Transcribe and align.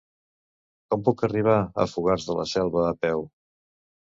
Com 0.93 1.03
puc 1.09 1.21
arribar 1.27 1.57
a 1.61 1.87
Fogars 1.93 2.25
de 2.31 2.39
la 2.41 2.49
Selva 2.55 2.85
a 2.89 2.99
peu? 3.05 3.27